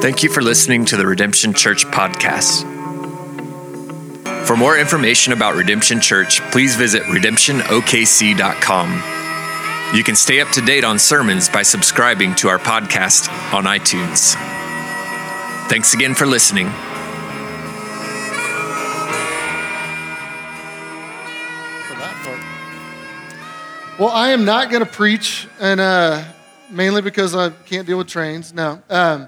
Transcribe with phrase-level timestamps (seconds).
[0.00, 2.64] Thank you for listening to the Redemption Church podcast.
[4.46, 9.96] For more information about Redemption Church, please visit redemptionokc.com.
[9.96, 14.34] You can stay up to date on sermons by subscribing to our podcast on iTunes.
[15.68, 16.68] Thanks again for listening.
[23.98, 26.22] Well, I am not going to preach, and uh,
[26.68, 28.52] mainly because I can't deal with trains.
[28.52, 29.26] No, um,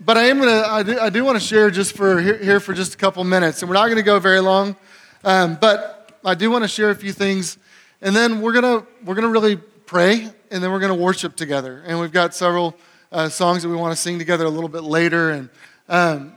[0.00, 0.66] but I am going to.
[0.66, 3.22] I do, I do want to share just for here, here, for just a couple
[3.24, 4.74] minutes, and we're not going to go very long.
[5.22, 7.58] Um, but I do want to share a few things,
[8.00, 11.84] and then we're gonna we're gonna really pray, and then we're gonna worship together.
[11.86, 12.74] And we've got several
[13.12, 15.28] uh, songs that we want to sing together a little bit later.
[15.28, 15.50] And
[15.90, 16.32] um,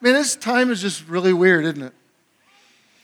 [0.00, 1.94] man, this time is just really weird, isn't it?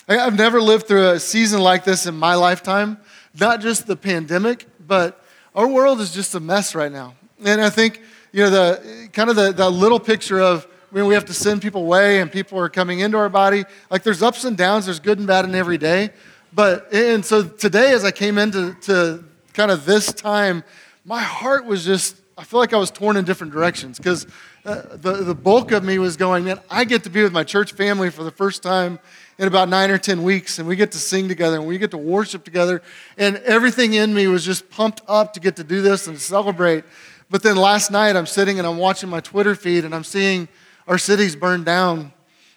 [0.07, 2.99] I've never lived through a season like this in my lifetime
[3.39, 5.25] not just the pandemic, but
[5.55, 7.15] our world is just a mess right now.
[7.45, 8.01] And I think,
[8.33, 11.61] you know, the kind of the, the little picture of when we have to send
[11.61, 15.01] people away and people are coming into our body, like there's ups and downs, there's
[15.01, 16.11] good and bad in every day.
[16.53, 20.63] But, and so today, as I came into to kind of this time,
[21.05, 24.27] my heart was just, I feel like I was torn in different directions because
[24.65, 27.45] uh, the, the bulk of me was going, man, I get to be with my
[27.45, 28.99] church family for the first time
[29.39, 31.91] in about nine or 10 weeks, and we get to sing together and we get
[31.91, 32.81] to worship together.
[33.19, 36.85] And everything in me was just pumped up to get to do this and celebrate.
[37.29, 40.49] But then last night, I'm sitting and I'm watching my Twitter feed and I'm seeing
[40.87, 42.13] our cities burn down.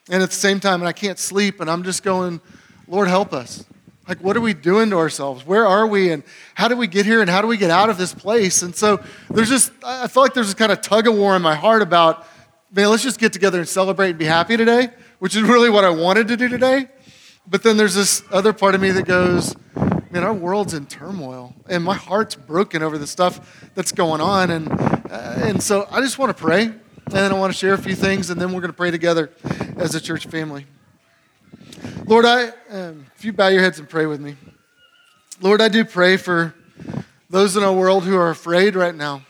[0.10, 2.40] And at the same time, and I can't sleep, and I'm just going,
[2.88, 3.66] Lord, help us.
[4.08, 5.46] Like, what are we doing to ourselves?
[5.46, 6.12] Where are we?
[6.12, 6.24] And
[6.56, 7.22] how do we get here?
[7.22, 8.62] And how do we get out of this place?
[8.62, 11.42] And so there's just, I feel like there's this kind of tug of war in
[11.42, 12.26] my heart about,
[12.72, 15.84] man, let's just get together and celebrate and be happy today which is really what
[15.84, 16.88] I wanted to do today.
[17.50, 19.56] But then there's this other part of me that goes,
[20.12, 24.52] man, our world's in turmoil, and my heart's broken over the stuff that's going on.
[24.52, 27.78] And, uh, and so I just want to pray, and I want to share a
[27.78, 29.32] few things, and then we're going to pray together
[29.78, 30.66] as a church family.
[32.08, 34.38] Lord, I, um, if you bow your heads and pray with me.
[35.42, 36.56] Lord, I do pray for
[37.30, 39.24] those in our world who are afraid right now.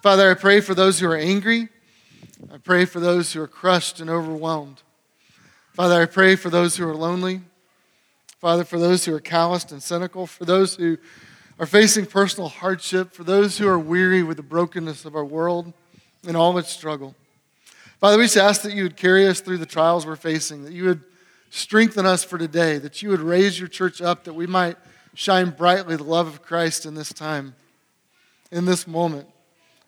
[0.00, 1.68] Father, I pray for those who are angry.
[2.54, 4.82] I pray for those who are crushed and overwhelmed.
[5.72, 7.40] Father, I pray for those who are lonely.
[8.38, 10.98] Father, for those who are calloused and cynical, for those who
[11.58, 15.72] are facing personal hardship, for those who are weary with the brokenness of our world
[16.28, 17.16] and all its struggle.
[17.98, 20.72] Father, we just ask that you would carry us through the trials we're facing, that
[20.72, 21.02] you would
[21.56, 24.76] strengthen us for today, that you would raise your church up, that we might
[25.14, 27.54] shine brightly the love of Christ in this time,
[28.52, 29.26] in this moment.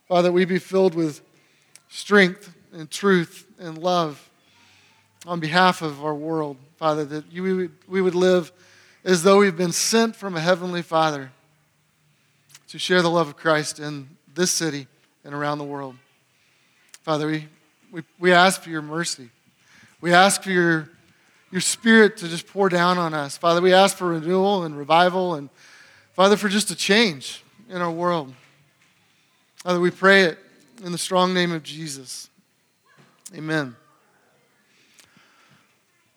[0.09, 1.21] Father, we be filled with
[1.91, 4.31] strength and truth and love
[5.27, 8.51] on behalf of our world, Father, that you, we, would, we would live
[9.05, 11.31] as though we've been sent from a heavenly Father
[12.69, 14.87] to share the love of Christ in this city
[15.23, 15.97] and around the world.
[17.03, 17.47] Father, we,
[17.93, 19.29] we, we ask for your mercy.
[20.01, 20.89] We ask for your,
[21.51, 23.37] your spirit to just pour down on us.
[23.37, 25.49] Father, we ask for renewal and revival and,
[26.13, 28.35] Father, for just a change in our world.
[29.57, 30.39] Father, we pray it
[30.85, 32.29] in the strong name of Jesus.
[33.35, 33.77] Amen.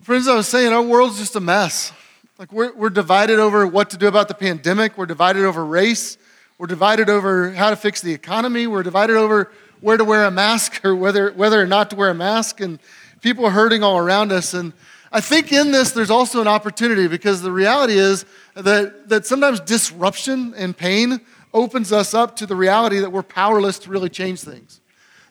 [0.02, 1.94] Friends, I was saying, our world's just a mess.
[2.38, 6.18] Like, we're, we're divided over what to do about the pandemic, we're divided over race,
[6.58, 10.32] we're divided over how to fix the economy, we're divided over where to wear a
[10.32, 12.80] mask or whether, whether or not to wear a mask, and
[13.22, 14.54] people are hurting all around us.
[14.54, 14.74] And
[15.12, 19.60] I think in this, there's also an opportunity because the reality is that, that sometimes
[19.60, 21.20] disruption and pain
[21.54, 24.80] opens us up to the reality that we're powerless to really change things.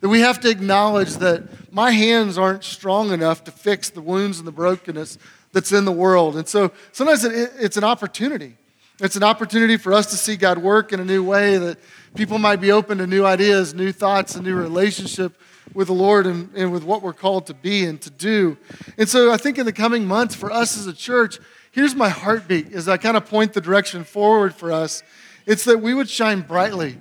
[0.01, 4.39] That we have to acknowledge that my hands aren't strong enough to fix the wounds
[4.39, 5.19] and the brokenness
[5.53, 6.37] that's in the world.
[6.37, 8.57] And so sometimes it, it's an opportunity.
[9.01, 11.79] It's an opportunity for us to see God work in a new way, that
[12.15, 15.41] people might be open to new ideas, new thoughts, a new relationship
[15.75, 18.57] with the Lord and, and with what we're called to be and to do.
[18.99, 21.39] And so I think in the coming months for us as a church,
[21.71, 25.03] here's my heartbeat as I kind of point the direction forward for us
[25.47, 26.99] it's that we would shine brightly,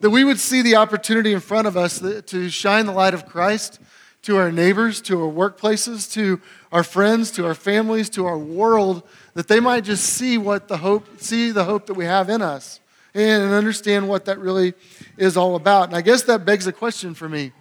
[0.00, 3.26] that we would see the opportunity in front of us to shine the light of
[3.26, 3.78] Christ
[4.22, 6.40] to our neighbors, to our workplaces, to
[6.70, 9.02] our friends, to our families, to our world,
[9.34, 12.40] that they might just see what the hope, see the hope that we have in
[12.40, 12.80] us
[13.14, 14.74] and understand what that really
[15.18, 15.88] is all about.
[15.88, 17.52] And I guess that begs a question for me,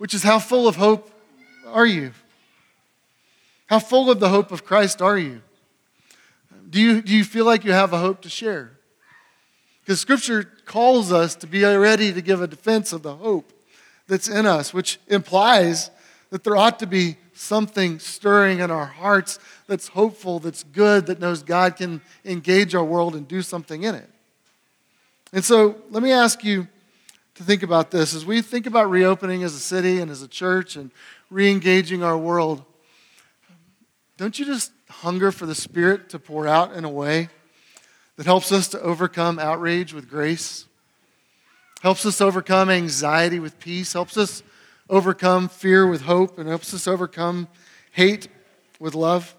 [0.00, 1.10] which is how full of hope
[1.66, 2.12] are you?
[3.66, 5.42] How full of the hope of Christ are you?
[6.70, 8.70] Do you, do you feel like you have a hope to share?
[9.82, 13.52] Because Scripture calls us to be ready to give a defense of the hope
[14.08, 15.90] that's in us, which implies
[16.30, 21.20] that there ought to be something stirring in our hearts that's hopeful, that's good, that
[21.20, 24.08] knows God can engage our world and do something in it.
[25.30, 26.68] And so let me ask you
[27.34, 28.14] to think about this.
[28.14, 30.90] As we think about reopening as a city and as a church and
[31.30, 32.64] re engaging our world,
[34.16, 37.28] don't you just hunger for the Spirit to pour out in a way
[38.16, 40.66] that helps us to overcome outrage with grace?
[41.80, 44.42] helps us overcome anxiety with peace, helps us
[44.88, 47.48] overcome fear with hope, and helps us overcome
[47.92, 48.28] hate
[48.78, 49.34] with love.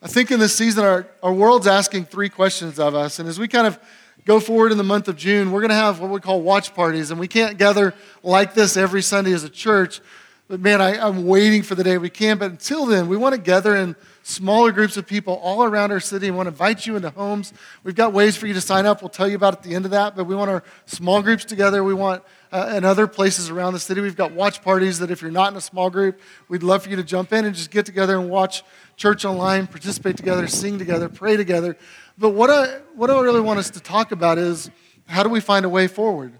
[0.00, 3.18] I think in this season, our, our world's asking three questions of us.
[3.18, 3.78] And as we kind of
[4.24, 6.74] go forward in the month of June, we're going to have what we call watch
[6.74, 7.10] parties.
[7.10, 10.00] And we can't gather like this every Sunday as a church.
[10.48, 12.38] But man, I, am waiting for the day we can.
[12.38, 16.00] But until then, we want to gather in smaller groups of people all around our
[16.00, 16.30] city.
[16.30, 17.54] We want to invite you into homes.
[17.82, 19.00] We've got ways for you to sign up.
[19.00, 20.16] We'll tell you about at the end of that.
[20.16, 21.82] But we want our small groups together.
[21.82, 22.22] We want
[22.52, 24.00] uh, in other places around the city.
[24.00, 26.90] We've got watch parties that if you're not in a small group, we'd love for
[26.90, 28.62] you to jump in and just get together and watch
[28.96, 31.76] church online, participate together, sing together, pray together.
[32.16, 34.70] But what I, what I really want us to talk about is
[35.06, 36.32] how do we find a way forward?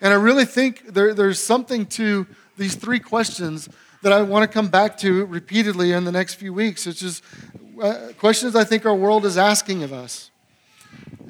[0.00, 2.26] And I really think there, there's something to
[2.56, 3.68] these three questions
[4.02, 6.86] that I want to come back to repeatedly in the next few weeks.
[6.86, 7.22] It's just
[7.82, 10.30] uh, questions I think our world is asking of us.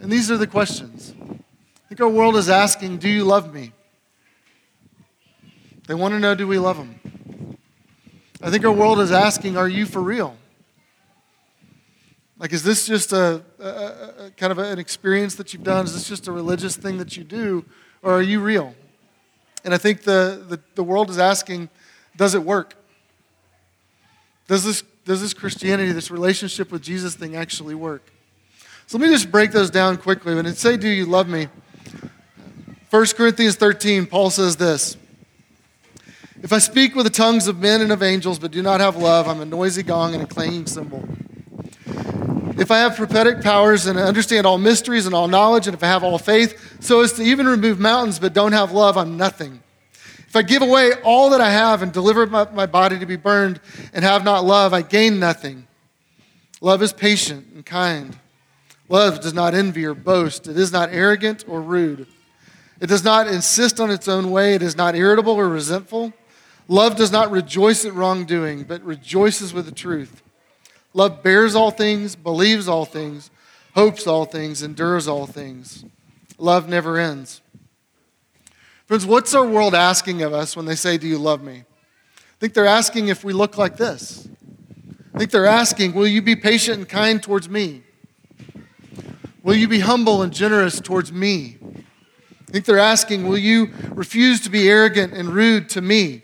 [0.01, 1.15] And these are the questions.
[1.21, 3.73] I think our world is asking, Do you love me?
[5.87, 7.57] They want to know, Do we love them?
[8.43, 10.37] I think our world is asking, Are you for real?
[12.39, 15.85] Like, is this just a, a, a kind of an experience that you've done?
[15.85, 17.65] Is this just a religious thing that you do?
[18.03, 18.75] Or are you real?
[19.65, 21.69] And I think the, the, the world is asking,
[22.17, 22.75] does it work?
[24.47, 28.13] Does this, does this Christianity, this relationship with Jesus thing actually work?
[28.87, 30.35] So let me just break those down quickly.
[30.35, 31.49] When it say, Do you love me?
[32.91, 34.97] 1 Corinthians 13, Paul says this
[36.43, 38.97] If I speak with the tongues of men and of angels, but do not have
[38.97, 41.07] love, I'm a noisy gong and a clanging cymbal.
[42.59, 45.87] If I have prophetic powers and understand all mysteries and all knowledge, and if I
[45.87, 49.63] have all faith, so as to even remove mountains but don't have love, I'm nothing.
[50.27, 53.15] If I give away all that I have and deliver my, my body to be
[53.15, 53.61] burned
[53.93, 55.69] and have not love, I gain nothing.
[56.61, 58.19] Love is patient and kind.
[58.89, 60.49] Love does not envy or boast.
[60.49, 62.09] It is not arrogant or rude.
[62.81, 64.55] It does not insist on its own way.
[64.55, 66.13] It is not irritable or resentful.
[66.67, 70.23] Love does not rejoice at wrongdoing, but rejoices with the truth.
[70.99, 73.31] Love bears all things, believes all things,
[73.77, 75.85] hopes all things, endures all things.
[76.39, 77.41] Love never ends.
[78.87, 81.59] Friends, what's our world asking of us when they say, Do you love me?
[81.59, 84.29] I think they're asking if we look like this.
[85.15, 87.85] I think they're asking, Will you be patient and kind towards me?
[89.45, 91.59] Will you be humble and generous towards me?
[91.63, 96.23] I think they're asking, Will you refuse to be arrogant and rude to me?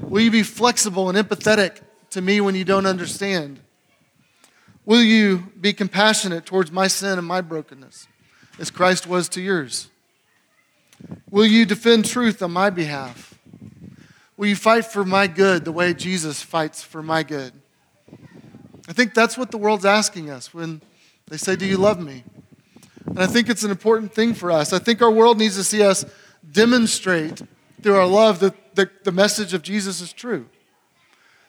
[0.00, 3.60] Will you be flexible and empathetic to me when you don't understand?
[4.88, 8.08] Will you be compassionate towards my sin and my brokenness
[8.58, 9.90] as Christ was to yours?
[11.30, 13.38] Will you defend truth on my behalf?
[14.38, 17.52] Will you fight for my good the way Jesus fights for my good?
[18.88, 20.80] I think that's what the world's asking us when
[21.26, 22.24] they say, Do you love me?
[23.04, 24.72] And I think it's an important thing for us.
[24.72, 26.06] I think our world needs to see us
[26.50, 27.42] demonstrate
[27.82, 30.46] through our love that the, the message of Jesus is true.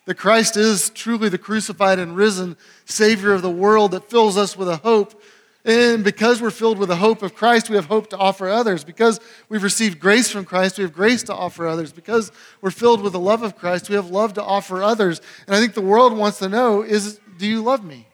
[0.09, 4.57] That Christ is truly the crucified and risen Savior of the world that fills us
[4.57, 5.21] with a hope
[5.63, 8.83] and because we're filled with the hope of Christ, we have hope to offer others.
[8.83, 11.92] Because we've received grace from Christ, we have grace to offer others.
[11.92, 15.21] Because we're filled with the love of Christ, we have love to offer others.
[15.45, 18.07] And I think the world wants to know is do you love me?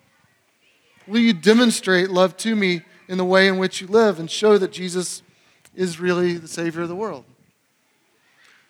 [1.08, 4.58] Will you demonstrate love to me in the way in which you live and show
[4.58, 5.22] that Jesus
[5.76, 7.24] is really the Savior of the world?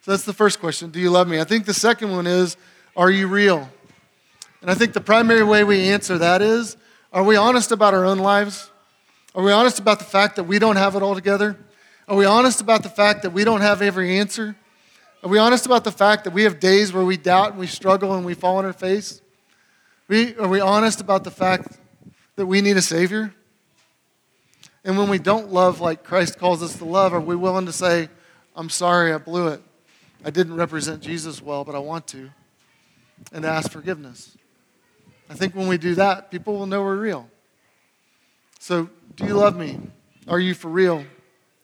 [0.02, 0.92] So that's the first question.
[0.92, 1.40] Do you love me?
[1.40, 2.56] I think the second one is
[2.96, 3.70] are you real?
[4.62, 6.78] And I think the primary way we answer that is
[7.12, 8.70] are we honest about our own lives?
[9.34, 11.58] Are we honest about the fact that we don't have it all together?
[12.08, 14.56] Are we honest about the fact that we don't have every answer?
[15.24, 17.68] Are we honest about the fact that we have days where we doubt and we
[17.68, 19.22] struggle and we fall on our face?
[20.08, 21.80] We, are we honest about the fact
[22.36, 23.34] that we need a Savior?
[24.84, 27.74] And when we don't love like Christ calls us to love, are we willing to
[27.74, 28.08] say,
[28.56, 29.62] I'm sorry, I blew it.
[30.24, 32.30] I didn't represent Jesus well, but I want to,
[33.32, 34.38] and ask forgiveness?
[35.30, 37.30] I think when we do that, people will know we're real.
[38.60, 39.80] So, do you love me?
[40.28, 41.06] Are you for real?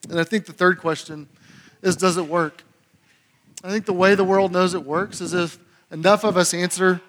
[0.08, 1.28] And I think the third question
[1.82, 2.62] is Does it work?
[3.64, 5.58] I think the way the world knows it works is if
[5.90, 7.00] enough of us answer,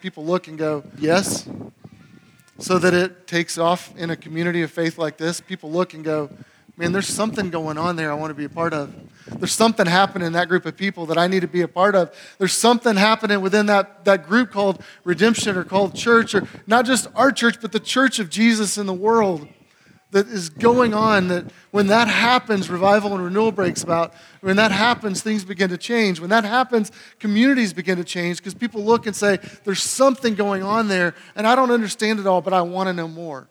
[0.00, 1.48] people look and go, Yes,
[2.58, 5.40] so that it takes off in a community of faith like this.
[5.40, 6.30] People look and go,
[6.76, 8.94] Man, there's something going on there I want to be a part of.
[9.30, 11.94] There's something happening in that group of people that I need to be a part
[11.94, 12.14] of.
[12.38, 17.08] There's something happening within that, that group called redemption or called church, or not just
[17.14, 19.48] our church, but the church of Jesus in the world
[20.10, 24.14] that is going on that when that happens revival and renewal breaks about.
[24.40, 26.20] When that happens things begin to change.
[26.20, 30.62] When that happens communities begin to change because people look and say there's something going
[30.62, 33.48] on there and i don't understand it all but i want to know more.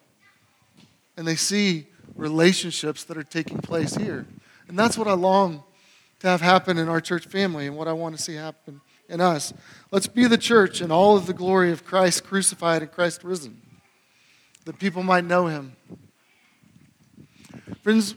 [1.15, 4.25] And they see relationships that are taking place here
[4.67, 5.63] and that's what i long
[6.19, 9.21] to have happen in our church family and what i want to see happen in
[9.21, 9.53] us
[9.91, 13.62] let's be the church in all of the glory of christ crucified and christ risen
[14.65, 15.75] that people might know him
[17.88, 18.15] Friends,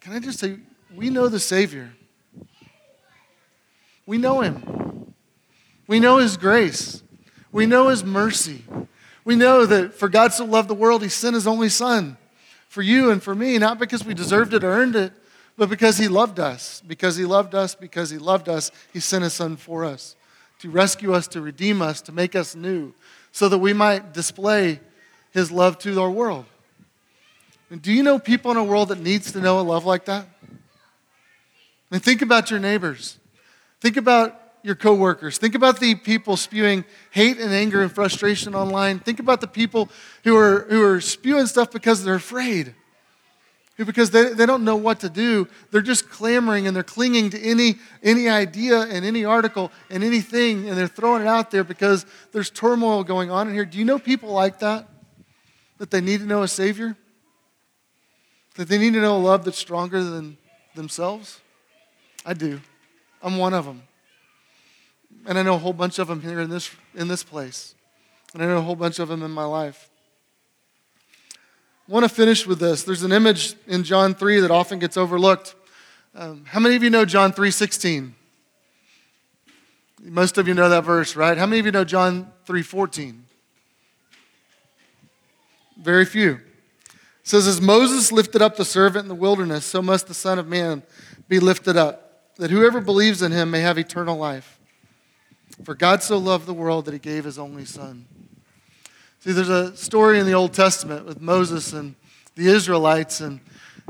[0.00, 0.58] can I just say,
[0.94, 1.92] we know the Savior.
[4.06, 5.14] We know Him.
[5.88, 7.02] We know His grace.
[7.50, 8.64] We know His mercy.
[9.24, 12.16] We know that for God so loved the world, He sent His only Son
[12.68, 15.12] for you and for me, not because we deserved it or earned it,
[15.56, 16.82] but because He loved us.
[16.86, 20.16] Because He loved us, because He loved us, He sent His Son for us
[20.60, 22.94] to rescue us, to redeem us, to make us new,
[23.32, 24.80] so that we might display
[25.32, 26.46] His love to our world.
[27.70, 30.04] And do you know people in a world that needs to know a love like
[30.06, 30.26] that?
[31.90, 33.18] And think about your neighbors.
[33.80, 35.36] Think about your coworkers.
[35.36, 38.98] Think about the people spewing hate and anger and frustration online.
[38.98, 39.90] Think about the people
[40.24, 42.74] who are, who are spewing stuff because they're afraid.
[43.76, 47.30] Who, because they, they don't know what to do, they're just clamoring and they're clinging
[47.30, 51.64] to any, any idea and any article and anything, and they're throwing it out there
[51.64, 53.64] because there's turmoil going on in here.
[53.64, 54.88] Do you know people like that?
[55.78, 56.96] That they need to know a Savior?
[58.54, 60.36] That they need to know a love that's stronger than
[60.76, 61.40] themselves?
[62.24, 62.60] I do.
[63.22, 63.82] I'm one of them.
[65.26, 67.74] And I know a whole bunch of them here in this, in this place.
[68.34, 69.90] And I know a whole bunch of them in my life.
[71.86, 72.82] Want to finish with this.
[72.82, 75.54] There's an image in John 3 that often gets overlooked.
[76.14, 78.12] Um, how many of you know John 3.16?
[80.02, 81.36] Most of you know that verse, right?
[81.36, 83.20] How many of you know John 3.14?
[85.76, 86.40] Very few It
[87.22, 90.46] says, As Moses lifted up the servant in the wilderness, so must the Son of
[90.46, 90.82] Man
[91.28, 94.58] be lifted up, that whoever believes in him may have eternal life.
[95.64, 98.06] For God so loved the world that he gave his only Son.
[99.24, 101.94] See, there's a story in the Old Testament with Moses and
[102.34, 103.40] the Israelites, and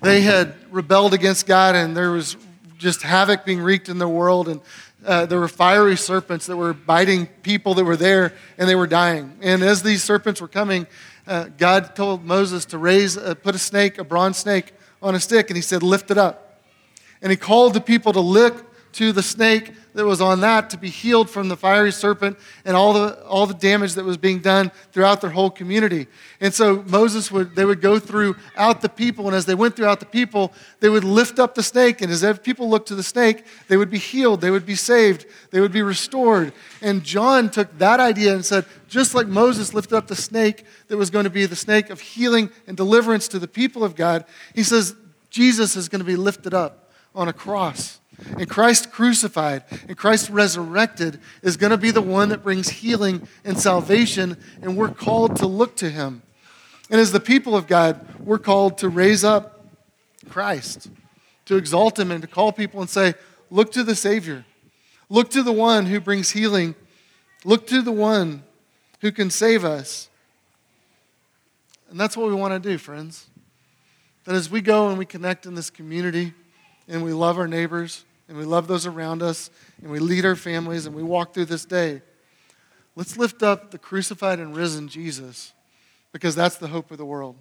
[0.00, 2.36] they had rebelled against God, and there was
[2.78, 4.60] just havoc being wreaked in the world, and
[5.04, 8.86] uh, there were fiery serpents that were biting people that were there, and they were
[8.86, 9.36] dying.
[9.42, 10.86] And as these serpents were coming,
[11.26, 14.72] uh, God told Moses to raise, uh, put a snake, a bronze snake,
[15.02, 16.62] on a stick, and he said, Lift it up.
[17.20, 20.78] And he called the people to look to the snake that was on that to
[20.78, 24.40] be healed from the fiery serpent and all the, all the damage that was being
[24.40, 26.06] done throughout their whole community.
[26.40, 30.00] And so Moses would, they would go throughout the people, and as they went throughout
[30.00, 32.02] the people, they would lift up the snake.
[32.02, 35.26] And as people looked to the snake, they would be healed, they would be saved,
[35.50, 36.52] they would be restored.
[36.80, 40.96] And John took that idea and said, just like Moses lifted up the snake that
[40.96, 44.24] was going to be the snake of healing and deliverance to the people of God,
[44.54, 44.94] he says,
[45.30, 48.00] Jesus is going to be lifted up on a cross.
[48.38, 53.26] And Christ crucified and Christ resurrected is going to be the one that brings healing
[53.44, 56.22] and salvation, and we're called to look to him.
[56.90, 59.66] And as the people of God, we're called to raise up
[60.28, 60.90] Christ,
[61.46, 63.14] to exalt him, and to call people and say,
[63.50, 64.44] Look to the Savior.
[65.08, 66.74] Look to the one who brings healing.
[67.44, 68.42] Look to the one
[69.00, 70.08] who can save us.
[71.90, 73.28] And that's what we want to do, friends.
[74.24, 76.32] That as we go and we connect in this community,
[76.88, 79.50] and we love our neighbors and we love those around us
[79.82, 82.02] and we lead our families and we walk through this day,
[82.96, 85.52] let's lift up the crucified and risen Jesus
[86.12, 87.36] because that's the hope of the world.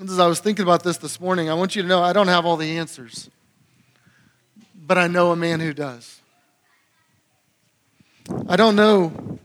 [0.00, 2.12] And as I was thinking about this this morning, I want you to know I
[2.12, 3.30] don't have all the answers,
[4.74, 6.20] but I know a man who does.
[8.48, 9.38] I don't know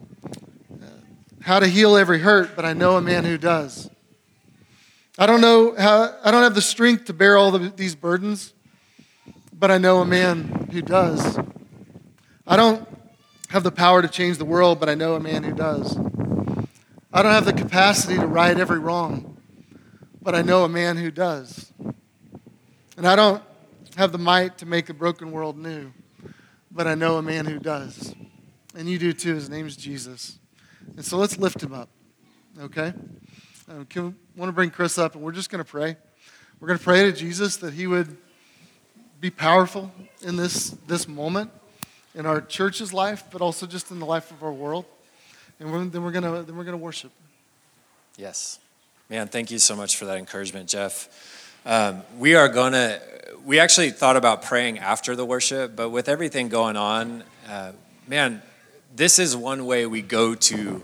[0.73, 0.85] uh,
[1.41, 3.89] how to heal every hurt, but I know a man who does.
[5.19, 8.53] I don't know how, I don't have the strength to bear all the, these burdens,
[9.51, 11.37] but I know a man who does.
[12.47, 12.87] I don't
[13.49, 15.97] have the power to change the world, but I know a man who does.
[17.11, 19.35] I don't have the capacity to right every wrong,
[20.21, 21.73] but I know a man who does.
[22.95, 23.43] And I don't
[23.97, 25.91] have the might to make the broken world new,
[26.71, 28.15] but I know a man who does.
[28.73, 29.35] And you do too.
[29.35, 30.39] His name's Jesus.
[30.95, 31.89] And so let's lift him up,
[32.57, 32.93] okay?
[33.69, 35.95] Um, can we want to bring Chris up, and we're just going to pray.
[36.59, 38.17] We're going to pray to Jesus that he would
[39.21, 39.91] be powerful
[40.23, 41.51] in this, this moment
[42.15, 44.85] in our church's life, but also just in the life of our world.
[45.59, 47.11] And we're, then we're going to then we're to worship.
[48.17, 48.57] Yes,
[49.07, 49.27] man.
[49.27, 51.53] Thank you so much for that encouragement, Jeff.
[51.63, 52.99] Um, we are going to,
[53.45, 57.73] we actually thought about praying after the worship, but with everything going on, uh,
[58.07, 58.41] man,
[58.95, 60.81] this is one way we go to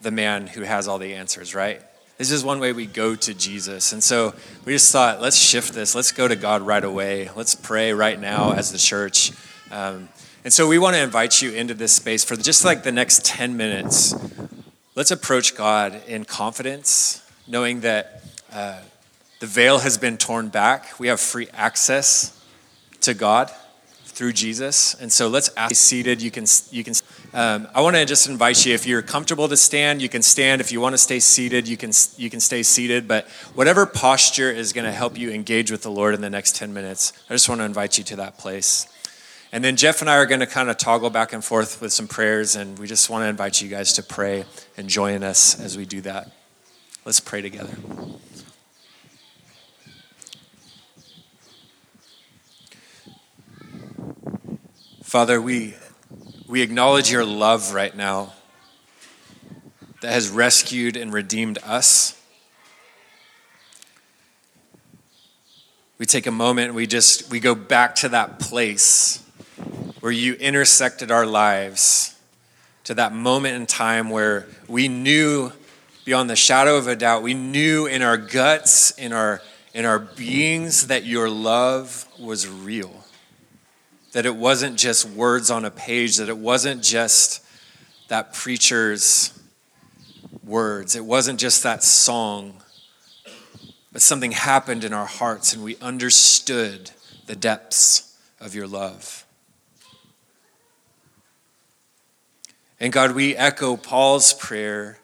[0.00, 1.82] the man who has all the answers, right?
[2.16, 3.92] This is one way we go to Jesus.
[3.92, 5.96] And so we just thought, let's shift this.
[5.96, 7.28] Let's go to God right away.
[7.34, 9.32] Let's pray right now as the church.
[9.72, 10.08] Um,
[10.44, 13.24] and so we want to invite you into this space for just like the next
[13.24, 14.14] 10 minutes.
[14.94, 18.80] Let's approach God in confidence, knowing that uh,
[19.40, 21.00] the veil has been torn back.
[21.00, 22.40] We have free access
[23.00, 23.50] to God
[24.04, 24.94] through Jesus.
[24.94, 26.22] And so let's ask seated.
[26.22, 26.94] You can, you can,
[27.34, 30.60] um, I want to just invite you, if you're comfortable to stand, you can stand.
[30.60, 33.08] If you want to stay seated, you can, you can stay seated.
[33.08, 36.54] But whatever posture is going to help you engage with the Lord in the next
[36.54, 38.86] 10 minutes, I just want to invite you to that place.
[39.50, 41.92] And then Jeff and I are going to kind of toggle back and forth with
[41.92, 44.44] some prayers, and we just want to invite you guys to pray
[44.76, 46.30] and join us as we do that.
[47.04, 47.76] Let's pray together.
[55.02, 55.74] Father, we,
[56.46, 58.32] we acknowledge your love right now
[60.02, 62.20] that has rescued and redeemed us.
[65.96, 69.22] We take a moment, we just we go back to that place
[70.00, 72.14] where you intersected our lives,
[72.84, 75.50] to that moment in time where we knew
[76.04, 79.40] beyond the shadow of a doubt, we knew in our guts, in our
[79.72, 83.04] in our beings that your love was real
[84.14, 87.44] that it wasn't just words on a page, that it wasn't just
[88.06, 89.36] that preacher's
[90.44, 92.54] words, it wasn't just that song,
[93.92, 96.92] but something happened in our hearts and we understood
[97.26, 99.26] the depths of your love.
[102.78, 104.98] And God, we echo Paul's prayer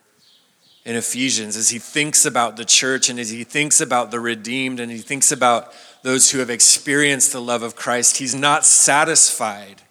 [0.84, 4.78] in Ephesians as he thinks about the church and as he thinks about the redeemed
[4.78, 8.16] and he thinks about those who have experienced the love of Christ.
[8.18, 9.82] He's not satisfied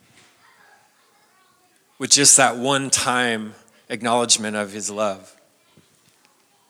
[1.97, 3.53] with just that one time
[3.89, 5.35] acknowledgement of his love.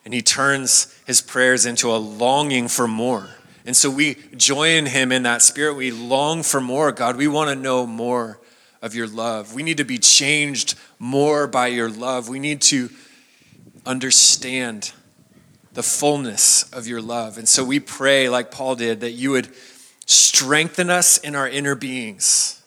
[0.04, 3.28] And he turns his prayers into a longing for more.
[3.66, 5.74] And so we join him in that spirit.
[5.74, 7.16] We long for more, God.
[7.16, 8.40] We want to know more
[8.82, 9.54] of your love.
[9.54, 12.28] We need to be changed more by your love.
[12.28, 12.88] We need to
[13.84, 14.92] understand
[15.72, 17.38] the fullness of your love.
[17.38, 19.48] And so we pray, like Paul did, that you would
[20.06, 22.62] strengthen us in our inner beings,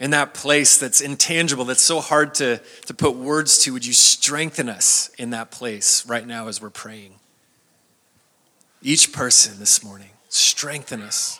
[0.00, 3.72] in that place that's intangible, that's so hard to, to put words to.
[3.72, 7.14] Would you strengthen us in that place right now as we're praying?
[8.82, 11.38] Each person this morning, strengthen us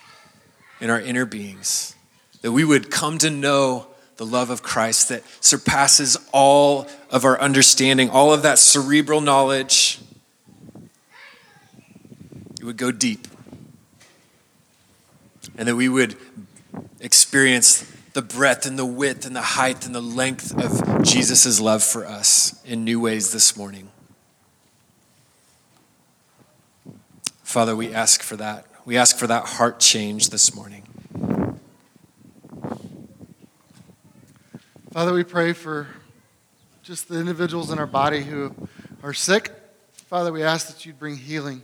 [0.80, 1.94] in our inner beings,
[2.42, 7.38] that we would come to know the love of Christ that surpasses all of our
[7.40, 10.00] understanding, all of that cerebral knowledge
[12.66, 13.26] would go deep.
[15.56, 16.16] And that we would
[17.00, 21.82] experience the breadth and the width and the height and the length of Jesus' love
[21.82, 23.90] for us in new ways this morning.
[27.42, 28.66] Father, we ask for that.
[28.84, 30.82] We ask for that heart change this morning.
[34.92, 35.86] Father, we pray for
[36.82, 38.54] just the individuals in our body who
[39.02, 39.52] are sick.
[39.92, 41.62] Father, we ask that you'd bring healing.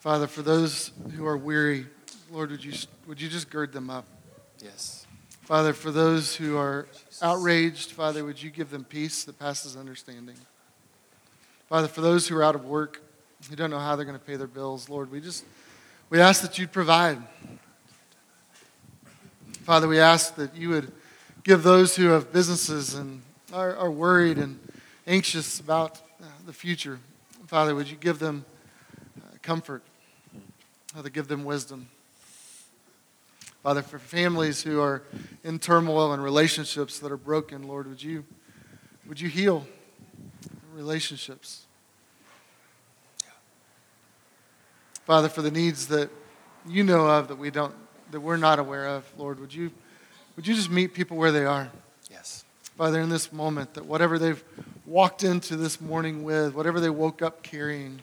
[0.00, 1.86] Father, for those who are weary,
[2.32, 2.72] Lord, would you,
[3.06, 4.06] would you just gird them up?
[4.64, 5.06] Yes.
[5.42, 6.88] Father, for those who are
[7.20, 10.36] outraged, Father, would you give them peace that passes understanding?
[11.68, 13.02] Father, for those who are out of work,
[13.50, 15.44] who don't know how they're going to pay their bills, Lord, we just
[16.08, 17.18] we ask that you'd provide.
[19.64, 20.92] Father, we ask that you would
[21.44, 23.20] give those who have businesses and
[23.52, 24.58] are, are worried and
[25.06, 26.00] anxious about
[26.46, 26.98] the future.
[27.48, 28.46] Father, would you give them
[29.20, 29.82] uh, comfort?
[30.92, 31.88] Father, give them wisdom.
[33.62, 35.04] Father, for families who are
[35.44, 38.24] in turmoil and relationships that are broken, Lord, would you,
[39.06, 39.68] would you heal
[40.74, 41.66] relationships?
[45.04, 46.10] Father, for the needs that
[46.66, 47.74] you know of that we don't,
[48.10, 49.70] that we're not aware of, Lord, would you,
[50.34, 51.70] would you just meet people where they are?
[52.10, 52.44] Yes.
[52.76, 54.42] Father, in this moment, that whatever they've
[54.86, 58.02] walked into this morning with, whatever they woke up carrying,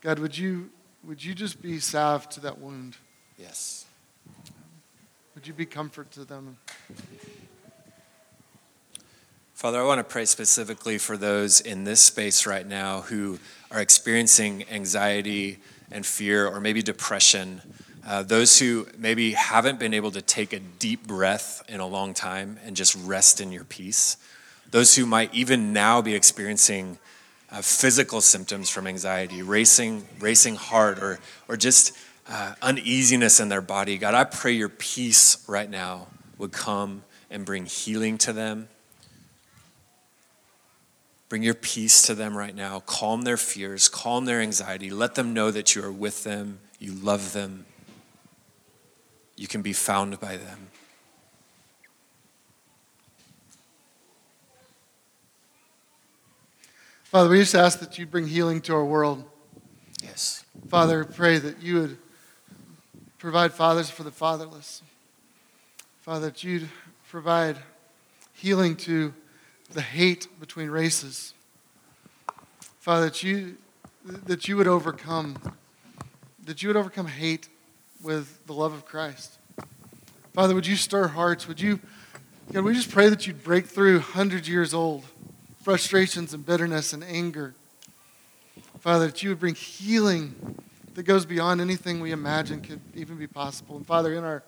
[0.00, 0.70] God, would you
[1.08, 2.94] would you just be salve to that wound?
[3.38, 3.86] Yes.
[5.34, 6.58] Would you be comfort to them?
[9.54, 13.38] Father, I want to pray specifically for those in this space right now who
[13.70, 17.62] are experiencing anxiety and fear or maybe depression.
[18.06, 22.12] Uh, those who maybe haven't been able to take a deep breath in a long
[22.12, 24.18] time and just rest in your peace.
[24.70, 26.98] Those who might even now be experiencing
[27.50, 31.96] uh, physical symptoms from anxiety, racing, racing heart, or, or just
[32.28, 33.96] uh, uneasiness in their body.
[33.98, 38.68] God, I pray your peace right now would come and bring healing to them.
[41.28, 42.80] Bring your peace to them right now.
[42.80, 44.90] Calm their fears, calm their anxiety.
[44.90, 47.66] Let them know that you are with them, you love them,
[49.36, 50.68] you can be found by them.
[57.08, 59.24] Father, we just ask that you bring healing to our world.
[60.02, 60.44] Yes.
[60.68, 61.98] Father, pray that you would
[63.16, 64.82] provide fathers for the fatherless.
[66.02, 66.68] Father, that you'd
[67.08, 67.56] provide
[68.34, 69.14] healing to
[69.70, 71.32] the hate between races.
[72.78, 73.56] Father, that you,
[74.04, 75.38] that you would overcome,
[76.44, 77.48] that you would overcome hate
[78.02, 79.38] with the love of Christ.
[80.34, 81.48] Father, would you stir hearts?
[81.48, 81.80] Would you,
[82.52, 85.04] God, we just pray that you'd break through hundreds years old
[85.68, 87.54] frustrations and bitterness and anger.
[88.80, 90.34] Father, that you would bring healing
[90.94, 93.76] that goes beyond anything we imagine could even be possible.
[93.76, 94.42] And Father, in our,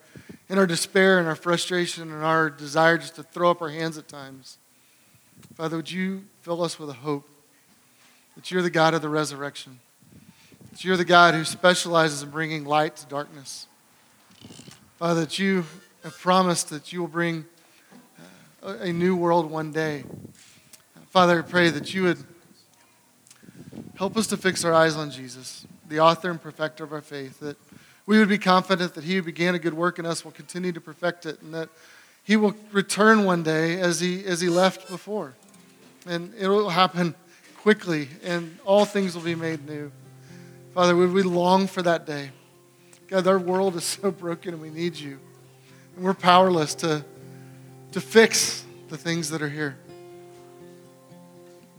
[0.49, 3.99] in our despair and our frustration and our desire just to throw up our hands
[3.99, 4.57] at times,
[5.57, 7.29] Father, would you fill us with a hope
[8.35, 9.79] that you're the God of the resurrection,
[10.71, 13.67] that you're the God who specializes in bringing light to darkness.
[14.97, 15.67] Father, that you
[16.03, 17.45] have promised that you will bring
[18.63, 20.05] uh, a new world one day.
[21.11, 22.19] Father, I pray that you would
[23.97, 27.41] help us to fix our eyes on Jesus, the author and perfecter of our faith,
[27.41, 27.57] that
[28.07, 30.71] we would be confident that he who began a good work in us will continue
[30.71, 31.69] to perfect it, and that
[32.23, 35.35] he will return one day as he, as he left before.
[36.07, 37.17] And it will happen
[37.57, 39.91] quickly, and all things will be made new.
[40.75, 42.31] Father, would we long for that day?
[43.09, 45.19] God, our world is so broken and we need you.
[45.97, 47.05] And we're powerless to,
[47.91, 49.77] to fix the things that are here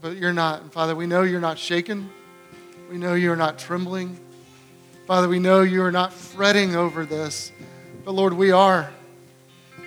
[0.01, 0.61] but you're not.
[0.61, 2.09] And Father, we know you're not shaken.
[2.89, 4.19] We know you're not trembling.
[5.07, 7.51] Father, we know you are not fretting over this.
[8.03, 8.91] But Lord, we are.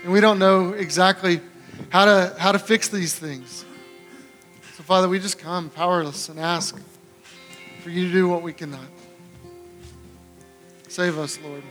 [0.04, 1.40] And we don't know exactly
[1.90, 3.64] how to, how to fix these things.
[4.76, 6.78] So, Father, we just come powerless and ask
[7.82, 8.86] for you to do what we cannot.
[10.88, 11.62] Save us, Lord.